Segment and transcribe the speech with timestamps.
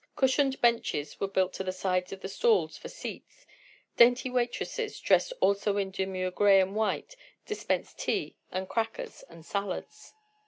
[0.15, 3.45] Cushioned benches were built to the sides of the stalls for seats;
[3.97, 10.15] dainty waitresses, dressed also in demure gray and white, dispensed tea, and crackers and salads.